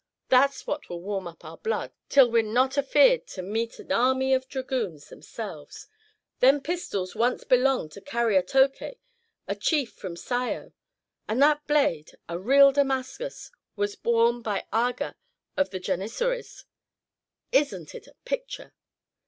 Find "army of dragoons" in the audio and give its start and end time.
3.91-5.09